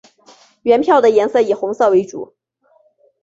[0.63, 2.33] 原票的颜色以红色为主。